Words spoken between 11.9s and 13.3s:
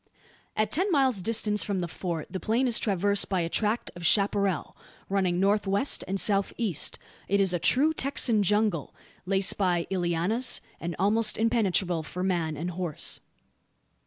for man and horse.